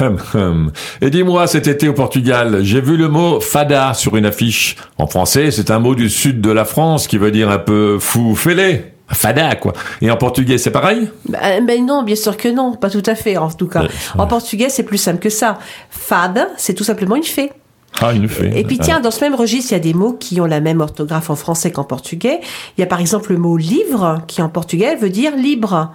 [0.00, 0.72] Hum, hum.
[1.00, 4.76] Et dis-moi, cet été au Portugal, j'ai vu le mot fada sur une affiche.
[4.98, 7.98] En français, c'est un mot du sud de la France qui veut dire un peu
[8.00, 8.94] fou fêlé.
[9.08, 9.74] Fada, quoi.
[10.00, 13.14] Et en portugais, c'est pareil Bah, ben non, bien sûr que non, pas tout à
[13.14, 13.82] fait en tout cas.
[13.82, 13.88] Ouais.
[14.16, 15.58] En portugais, c'est plus simple que ça.
[15.90, 17.52] Fada, c'est tout simplement une fée.
[18.00, 18.52] Ah, une fée.
[18.56, 20.60] Et puis tiens, dans ce même registre, il y a des mots qui ont la
[20.60, 22.40] même orthographe en français qu'en portugais.
[22.76, 25.92] Il y a par exemple le mot livre, qui en portugais veut dire libre.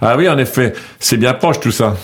[0.00, 1.94] Ah oui, en effet, c'est bien proche tout ça.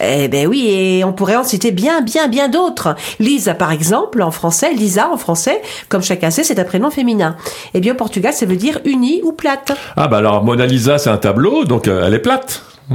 [0.00, 2.94] Eh ben oui, et on pourrait en citer bien, bien, bien d'autres.
[3.18, 7.36] Lisa, par exemple, en français, Lisa en français, comme chacun sait, c'est un prénom féminin.
[7.74, 9.72] Eh bien, au Portugal, ça veut dire unie ou plate.
[9.96, 12.62] Ah bah alors, Mona Lisa, c'est un tableau, donc euh, elle est plate.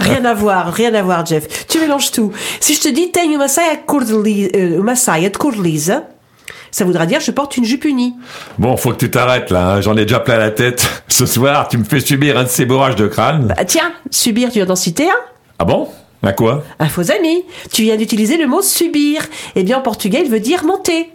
[0.00, 1.66] Rien à voir, rien à voir, Jeff.
[1.66, 2.32] Tu mélanges tout.
[2.60, 5.36] Si je te dis tenho uma saia de cor de li- euh, uma saia de
[5.36, 6.04] cor de lisa,
[6.70, 8.14] ça voudra dire je porte une jupe unie.
[8.58, 9.80] Bon, faut que tu t'arrêtes là, hein.
[9.80, 10.88] j'en ai déjà plein la tête.
[11.08, 13.54] Ce soir, tu me fais subir un de ces bourrages de crâne.
[13.56, 15.20] Ah, tiens, subir, tu viens d'en citer un
[15.58, 15.88] Ah bon?
[16.22, 16.64] À quoi?
[16.80, 17.44] Un faux ami.
[17.72, 19.22] Tu viens d'utiliser le mot subir.
[19.54, 21.10] Eh bien, en portugais, il veut dire monter.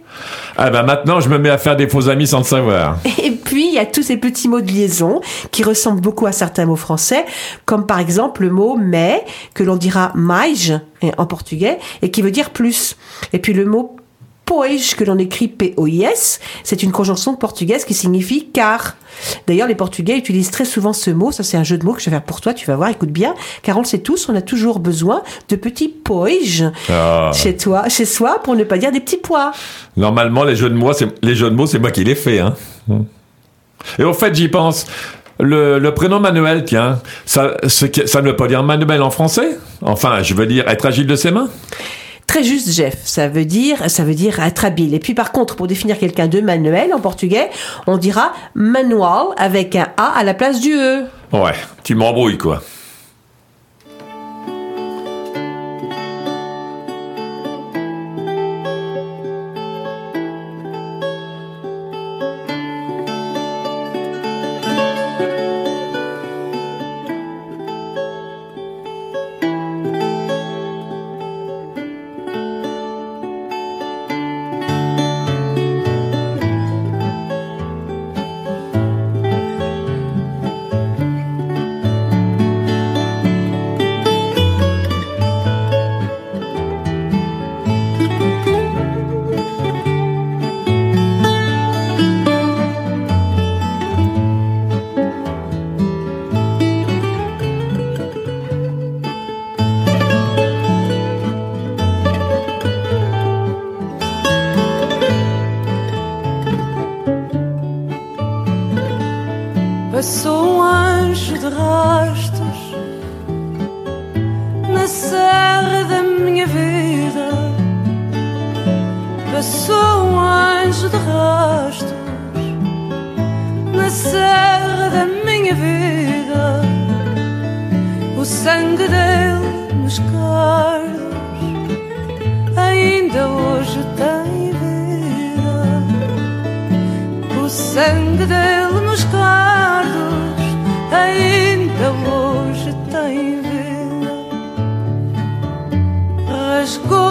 [0.56, 2.98] Ah bah maintenant, je me mets à faire des faux amis sans le savoir.
[3.22, 6.32] Et puis, il y a tous ces petits mots de liaison qui ressemblent beaucoup à
[6.32, 7.26] certains mots français,
[7.66, 12.30] comme par exemple le mot mais, que l'on dira mais en portugais, et qui veut
[12.30, 12.96] dire plus.
[13.32, 13.96] Et puis le mot
[14.44, 18.96] pois, que l'on écrit P-O-I-S, c'est une conjonction portugaise qui signifie car.
[19.46, 22.00] D'ailleurs, les Portugais utilisent très souvent ce mot, ça c'est un jeu de mots que
[22.00, 24.28] je vais faire pour toi, tu vas voir, écoute bien, car on le sait tous,
[24.28, 26.30] on a toujours besoin de petits pois
[26.90, 27.30] Ah.
[27.32, 29.52] chez toi, chez soi, pour ne pas dire des petits pois.
[29.96, 32.40] Normalement, les jeux de mots, c'est les jeux de mots, c'est moi qui les fais.
[32.40, 32.54] Hein.
[33.98, 34.86] Et au fait, j'y pense.
[35.40, 39.58] Le, le prénom Manuel, tiens, ça, ça ne veut pas dire Manuel en français?
[39.82, 41.48] Enfin, je veux dire être agile de ses mains?
[42.34, 42.96] Très juste, Jeff.
[43.04, 44.92] Ça veut dire, ça veut dire être habile.
[44.92, 47.48] Et puis, par contre, pour définir quelqu'un de manuel en portugais,
[47.86, 51.04] on dira manual avec un A à la place du E.
[51.32, 51.54] Ouais,
[51.84, 52.60] tu m'embrouilles, quoi.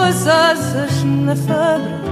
[0.04, 2.03] Rasgou as asas na febre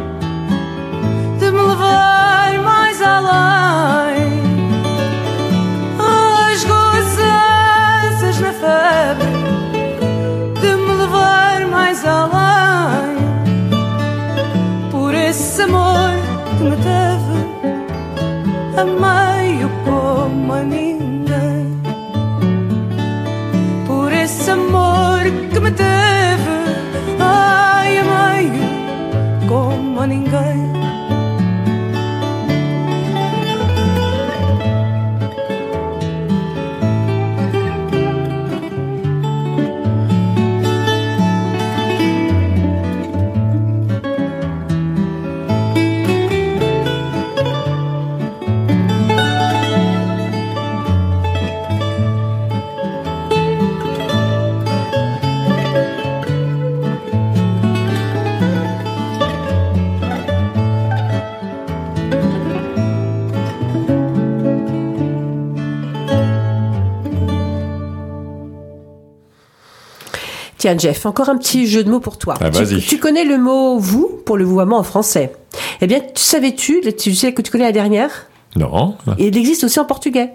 [70.62, 72.34] Tiens, Jeff, encore un petit jeu de mots pour toi.
[72.40, 75.32] Ah, tu, connais le mot vous pour le vouvoiement en français.
[75.80, 78.28] Eh bien, tu savais-tu, tu sais que tu connais la dernière?
[78.54, 78.94] Non.
[79.18, 80.30] Il existe aussi en portugais.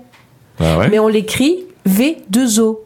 [0.59, 0.89] Ah ouais?
[0.89, 2.79] Mais on l'écrit V2O.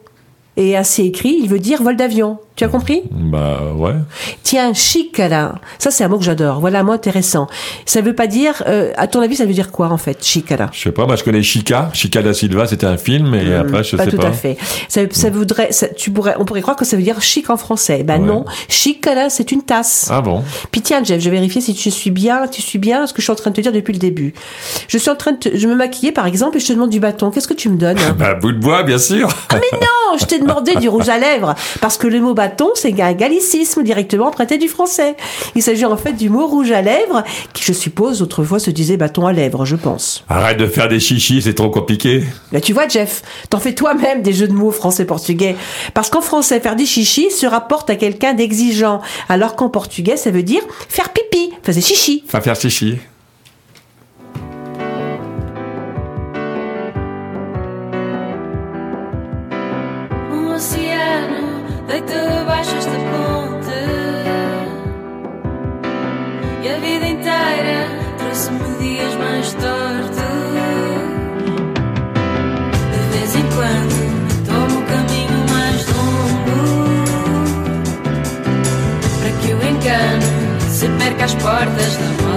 [0.56, 2.38] Et ainsi écrit, il veut dire vol d'avion.
[2.54, 3.02] Tu as compris?
[3.10, 3.94] Bah ouais.
[4.42, 5.54] Tiens, chicala.
[5.78, 6.60] Ça, c'est un mot que j'adore.
[6.60, 7.46] Voilà un mot intéressant.
[7.86, 10.68] Ça veut pas dire, euh, à ton avis, ça veut dire quoi, en fait, chicala
[10.72, 11.88] Je sais pas, moi je connais Chica.
[11.94, 14.28] Chica da Silva, c'était un film, et après je pas sais tout pas.
[14.28, 14.58] à fait.
[14.88, 17.56] Ça, ça voudrait, ça- tu pourrais, on pourrait croire que ça veut dire chic en
[17.56, 18.02] français.
[18.04, 18.26] Ben Ouais.
[18.26, 20.08] non, chicala, c'est une tasse.
[20.10, 20.44] Ah bon?
[20.70, 23.22] Puis tiens, Jeff, je vais vérifier si tu suis bien, tu suis bien ce que
[23.22, 24.34] je suis en train de te dire depuis le début.
[24.88, 26.90] Je suis en train de te- je me maquiller, par exemple, et je te demande
[26.90, 27.30] du bâton.
[27.30, 27.96] Qu'est-ce que tu me donnes?
[28.18, 29.28] Bah bout de bois, bien sûr.
[29.48, 32.42] Ah mais non, je t'ai demandé du rouge à lèvres parce que le mot bâton
[32.74, 35.16] c'est un gallicisme directement prêté du français.
[35.54, 37.22] Il s'agit en fait du mot rouge à lèvres
[37.52, 40.24] qui je suppose autrefois se disait bâton à lèvres, je pense.
[40.28, 42.24] Arrête de faire des chichis, c'est trop compliqué.
[42.52, 45.56] Là tu vois Jeff, t'en fais toi-même des jeux de mots français-portugais
[45.94, 50.30] parce qu'en français faire des chichis se rapporte à quelqu'un d'exigeant alors qu'en portugais ça
[50.30, 52.24] veut dire faire pipi, faisait chichi.
[52.26, 52.98] Enfin faire chichi.
[80.92, 82.31] Engano se perca às portas da morte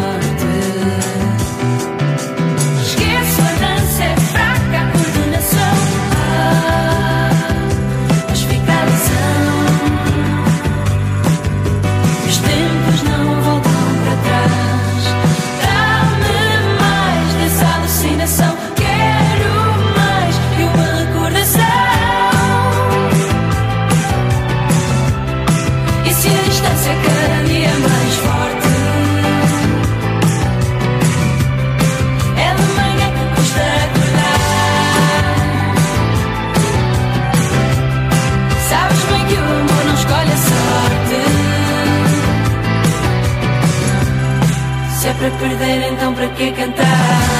[45.29, 47.34] para perder, então para que cantar?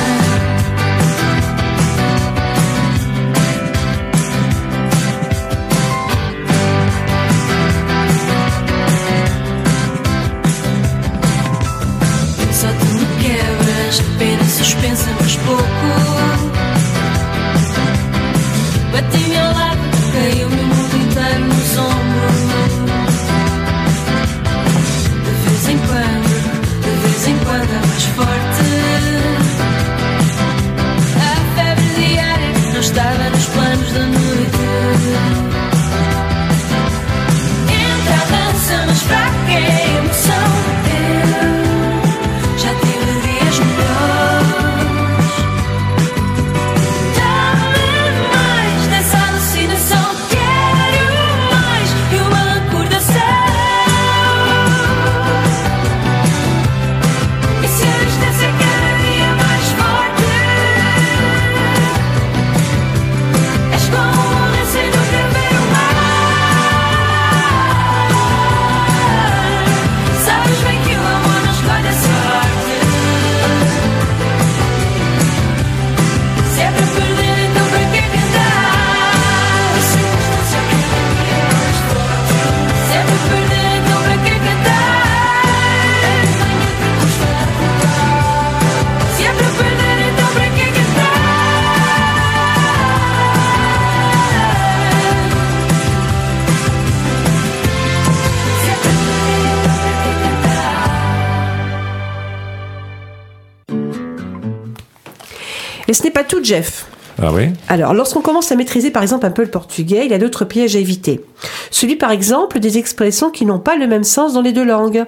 [106.25, 106.87] Tout Jeff.
[107.21, 110.13] Ah oui Alors, lorsqu'on commence à maîtriser par exemple un peu le portugais, il y
[110.13, 111.23] a d'autres pièges à éviter.
[111.71, 115.05] Celui par exemple des expressions qui n'ont pas le même sens dans les deux langues.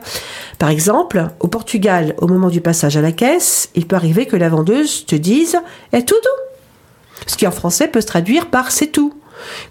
[0.58, 4.38] Par exemple, au Portugal, au moment du passage à la caisse, il peut arriver que
[4.38, 5.58] la vendeuse te dise
[5.92, 9.14] est tout doux Ce qui en français peut se traduire par c'est tout.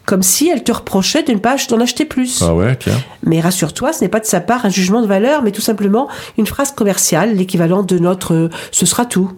[0.04, 2.42] Comme si elle te reprochait de ne pas d'en acheter plus.
[2.42, 3.00] Ah ouais, tiens.
[3.24, 6.08] Mais rassure-toi, ce n'est pas de sa part un jugement de valeur, mais tout simplement
[6.38, 9.32] une phrase commerciale, l'équivalent de notre euh, ce sera tout.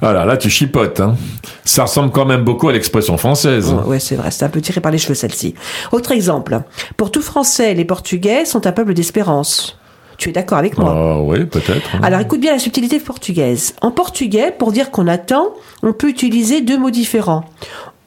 [0.00, 1.00] Voilà, là tu chipotes.
[1.00, 1.16] Hein.
[1.64, 3.72] Ça ressemble quand même beaucoup à l'expression française.
[3.72, 5.54] Ouais, ouais, c'est vrai, c'est un peu tiré par les cheveux celle-ci.
[5.92, 6.60] Autre exemple.
[6.96, 9.78] Pour tout Français, les Portugais sont un peuple d'espérance.
[10.18, 10.92] Tu es d'accord avec moi?
[10.96, 11.90] Ah oui, peut-être.
[11.94, 12.00] hein.
[12.02, 13.74] Alors écoute bien la subtilité portugaise.
[13.80, 17.44] En portugais, pour dire qu'on attend, on peut utiliser deux mots différents.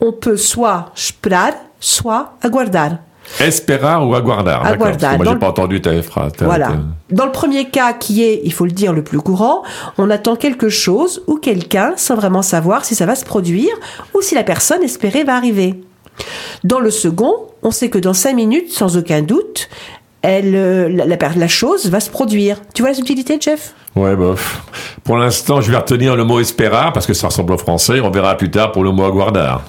[0.01, 2.97] On peut soit esperar, soit aguardar.
[3.39, 4.65] Esperar ou aguardar.
[4.65, 5.15] Aguardar.
[5.17, 6.33] Moi, j'ai le- pas entendu ta phrase.
[6.39, 6.71] Voilà.
[7.09, 9.63] Dans le premier cas, qui est, il faut le dire, le plus courant,
[9.97, 13.73] on attend quelque chose ou quelqu'un sans vraiment savoir si ça va se produire
[14.15, 15.81] ou si la personne espérée va arriver.
[16.63, 19.69] Dans le second, on sait que dans cinq minutes, sans aucun doute,
[20.21, 22.57] elle, euh, la, la, la chose va se produire.
[22.75, 23.73] Tu vois la subtilité, Jeff?
[23.95, 24.61] Ouais, bof.
[25.03, 27.99] Pour l'instant, je vais retenir le mot espéra parce que ça ressemble au français.
[28.01, 29.63] On verra plus tard pour le mot aguardar.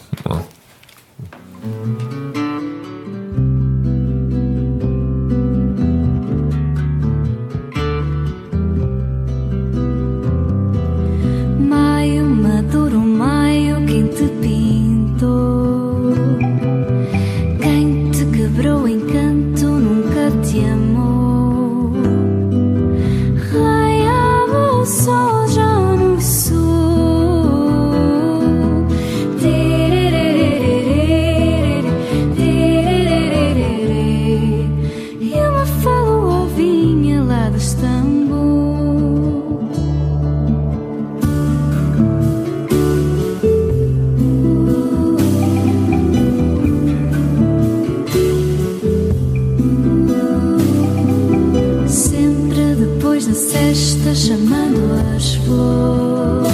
[53.92, 54.80] Sexta, chamando
[55.14, 56.50] as flores.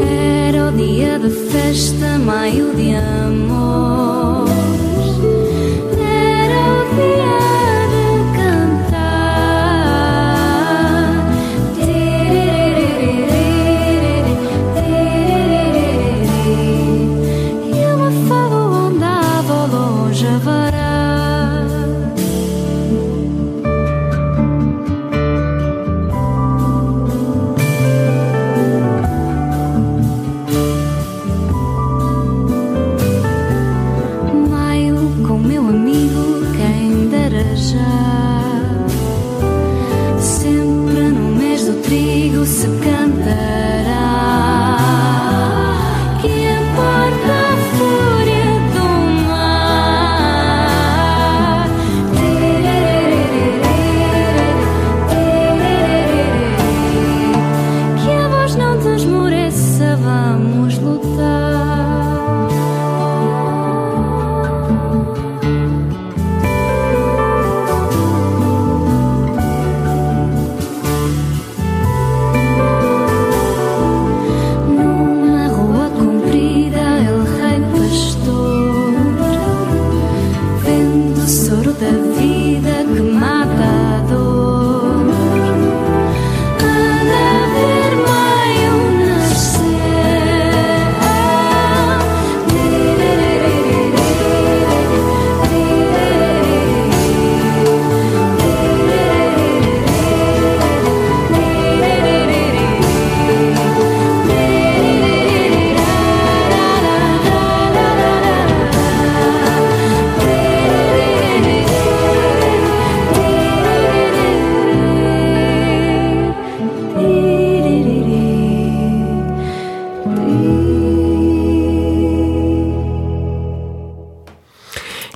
[0.00, 3.69] Era o dia da festa, maio de amor.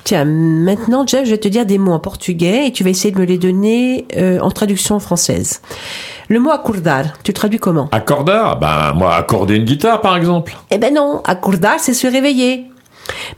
[0.05, 3.11] Tiens, maintenant, Jeff, je vais te dire des mots en portugais et tu vas essayer
[3.11, 5.63] de me les donner euh, en traduction française.
[6.29, 7.89] Le mot acordar, tu traduis comment?
[7.91, 10.55] Accordar Ben, moi, accorder une guitare, par exemple.
[10.69, 12.65] Eh ben non, acordar, c'est se réveiller.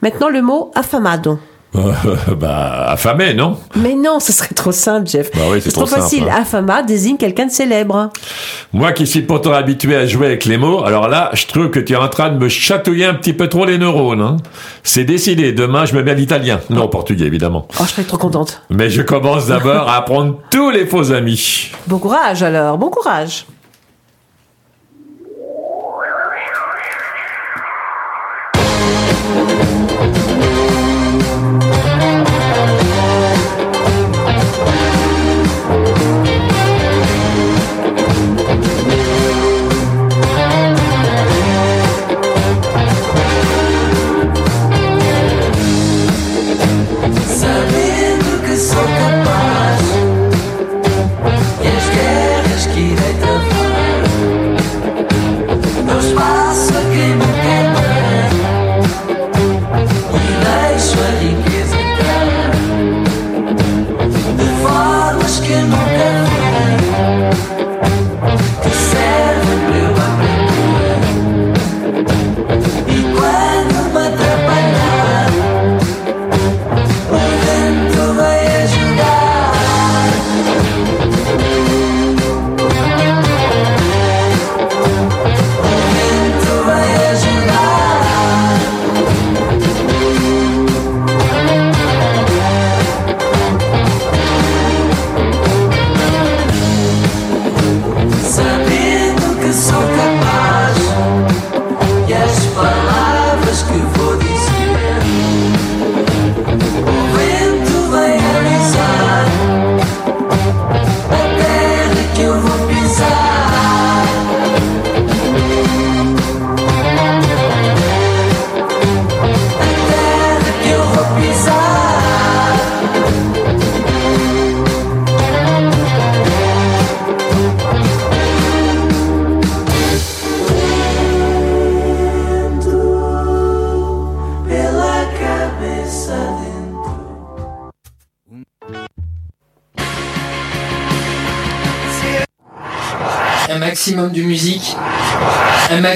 [0.02, 1.40] Maintenant, le mot affamado.
[2.40, 5.30] bah, affamé, non Mais non, ce serait trop simple, Jeff.
[5.36, 6.24] Bah oui, c'est trop, trop simple, facile.
[6.30, 6.42] hein.
[6.42, 8.10] Affama désigne quelqu'un de célèbre.
[8.74, 11.80] Moi qui suis pourtant habitué à jouer avec les mots, alors là, je trouve que
[11.80, 14.22] tu es en train de me chatouiller un petit peu trop les neurones.
[14.22, 14.38] hein.
[14.84, 16.60] C'est décidé, demain je me mets à l'italien.
[16.70, 17.68] Non, au portugais, évidemment.
[17.80, 18.62] Oh, je serais trop contente.
[18.70, 21.72] Mais je commence d'abord à apprendre tous les faux amis.
[21.88, 23.46] Bon courage alors, bon courage.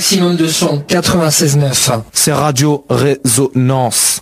[0.01, 0.83] Maximum de son.
[0.87, 2.01] 96.9.
[2.11, 4.19] C'est Radio Résonance.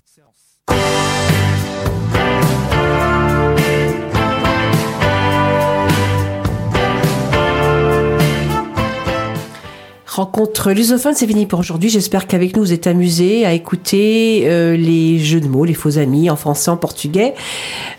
[10.06, 11.90] Rencontre lusophone, c'est fini pour aujourd'hui.
[11.90, 15.98] J'espère qu'avec nous, vous êtes amusés à écouter euh, les jeux de mots, les faux
[15.98, 17.36] amis en français, en portugais.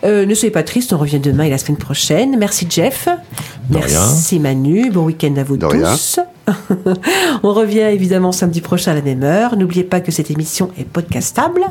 [0.04, 2.36] Euh, ne soyez pas tristes, on revient demain et la semaine prochaine.
[2.38, 3.08] Merci Jeff.
[3.70, 4.90] De Merci Manu.
[4.90, 5.96] Bon week-end à vous De rien.
[7.42, 9.56] on revient évidemment samedi prochain à la même heure.
[9.56, 11.64] N'oubliez pas que cette émission est podcastable.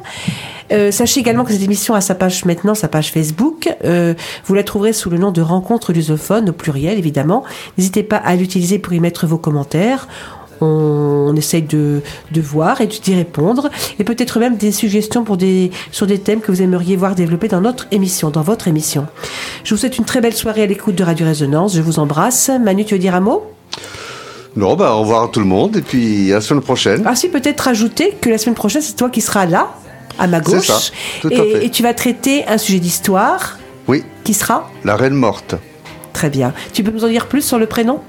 [0.71, 3.69] Euh, sachez également que cette émission a sa page maintenant, sa page Facebook.
[3.83, 4.13] Euh,
[4.45, 7.43] vous la trouverez sous le nom de Rencontre lusophone, au pluriel évidemment.
[7.77, 10.07] N'hésitez pas à l'utiliser pour y mettre vos commentaires.
[10.61, 12.01] On, essaye de,
[12.35, 13.69] voir et d'y répondre.
[13.97, 15.25] Et peut-être même des suggestions
[15.91, 19.07] sur des thèmes que vous aimeriez voir développés dans notre émission, dans votre émission.
[19.63, 21.75] Je vous souhaite une très belle soirée à l'écoute de Radio Résonance.
[21.75, 22.51] Je vous embrasse.
[22.61, 23.43] Manu, tu veux dire un mot?
[24.55, 27.03] Non, bah, au revoir à tout le monde et puis à la semaine prochaine.
[27.05, 29.69] Ah si, peut-être rajouter que la semaine prochaine, c'est toi qui seras là,
[30.17, 30.67] à ma C'est gauche.
[30.67, 30.79] ça,
[31.21, 31.65] tout à et, fait.
[31.65, 35.55] et tu vas traiter un sujet d'histoire Oui, qui sera la reine morte,
[36.11, 36.53] Très bien.
[36.73, 37.99] Tu peux nous en dire plus sur le prénom?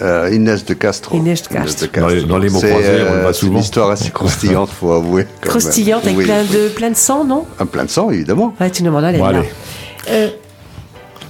[0.00, 1.14] Euh, Inès de Castro.
[1.16, 1.86] Inès de Castro.
[2.00, 3.52] Dans les- dans les mots C'est, croisés, on le euh, voit c'est souvent.
[3.52, 5.26] une histoire assez croustillante, faut avouer.
[5.42, 6.24] Croustillante avec Oui.
[6.24, 7.44] plein, de, plein de sang, non?
[7.60, 8.54] Un plein de sang, évidemment.
[8.58, 9.38] Ouais, tu nous demandes, elle est Bon, là.
[9.40, 9.48] allez.
[10.10, 10.28] Euh,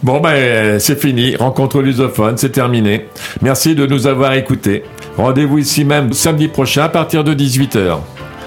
[0.03, 1.35] Bon, ben, c'est fini.
[1.37, 3.07] Rencontre lusophone, c'est terminé.
[3.43, 4.85] Merci de nous avoir écoutés.
[5.17, 7.99] Rendez-vous ici même samedi prochain à partir de 18h.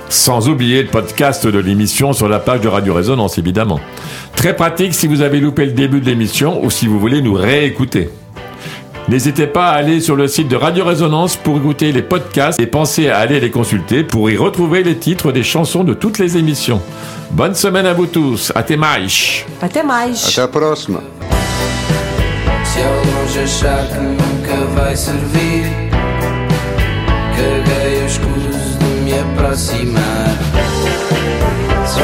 [0.07, 3.79] Sans oublier le podcast de l'émission sur la page de Radio Résonance, évidemment.
[4.35, 7.33] Très pratique si vous avez loupé le début de l'émission ou si vous voulez nous
[7.33, 8.09] réécouter.
[9.09, 12.67] N'hésitez pas à aller sur le site de Radio Résonance pour écouter les podcasts et
[12.67, 16.37] pensez à aller les consulter pour y retrouver les titres des chansons de toutes les
[16.37, 16.81] émissions.
[17.31, 18.53] Bonne semaine à vous tous.
[18.55, 19.07] Até mais.
[19.61, 20.13] Até mais.
[20.13, 21.01] Até a próxima.
[22.71, 25.65] Se ao longe achar que nunca vai servir,
[27.35, 30.37] caguei o escuso de me aproximar.
[31.85, 31.99] Só